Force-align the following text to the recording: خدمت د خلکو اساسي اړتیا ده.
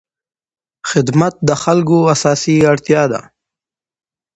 خدمت 0.89 1.33
د 1.47 1.49
خلکو 1.63 1.97
اساسي 2.13 2.55
اړتیا 2.71 3.03
ده. 3.11 3.21